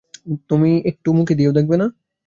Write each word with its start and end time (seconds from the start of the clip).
তুমি 0.49 0.71
একটু 0.91 1.09
মুখে 1.17 1.37
দিয়েও 1.37 1.57
দেখবে 1.57 1.75
না? 1.77 1.87